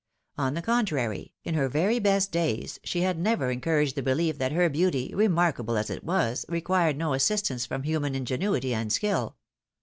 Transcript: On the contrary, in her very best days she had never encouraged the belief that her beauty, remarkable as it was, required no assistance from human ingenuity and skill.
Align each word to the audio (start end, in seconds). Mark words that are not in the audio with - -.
On 0.35 0.55
the 0.55 0.63
contrary, 0.63 1.35
in 1.43 1.53
her 1.53 1.69
very 1.69 1.99
best 1.99 2.31
days 2.31 2.79
she 2.83 3.01
had 3.01 3.19
never 3.19 3.51
encouraged 3.51 3.93
the 3.95 4.01
belief 4.01 4.39
that 4.39 4.51
her 4.51 4.67
beauty, 4.67 5.13
remarkable 5.13 5.77
as 5.77 5.91
it 5.91 6.03
was, 6.03 6.43
required 6.49 6.97
no 6.97 7.13
assistance 7.13 7.67
from 7.67 7.83
human 7.83 8.15
ingenuity 8.15 8.73
and 8.73 8.91
skill. 8.91 9.35